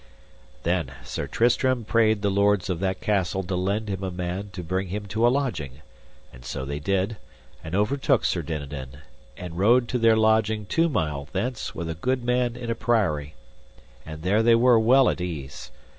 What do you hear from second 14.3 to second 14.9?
they were